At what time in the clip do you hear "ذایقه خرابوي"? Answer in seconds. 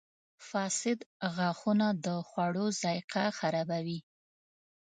2.81-3.99